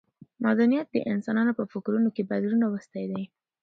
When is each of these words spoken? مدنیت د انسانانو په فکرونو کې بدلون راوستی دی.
مدنیت 0.45 0.87
د 0.91 0.97
انسانانو 1.13 1.51
په 1.59 1.63
فکرونو 1.71 2.09
کې 2.15 2.27
بدلون 2.29 2.59
راوستی 2.63 3.05
دی. 3.11 3.23